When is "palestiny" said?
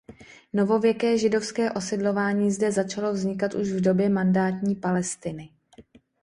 4.75-5.49